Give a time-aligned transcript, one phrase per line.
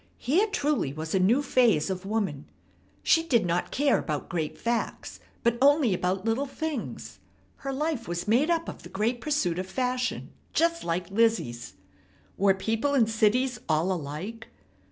[0.17, 2.45] Here truly was a new phase of woman.
[3.03, 7.19] She did not care about great facts, but only about little things.
[7.57, 11.75] Her life was made up of the great pursuit of fashion, just like Lizzie's.
[12.35, 14.47] Were people in cities all alike?